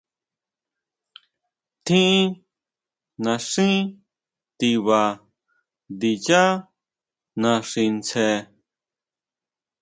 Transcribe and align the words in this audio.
Tjín 1.85 2.21
naxí 3.23 3.69
tiba 4.57 5.01
ndiyá 5.93 6.43
naxi 7.41 7.83
tsjen. 8.05 8.39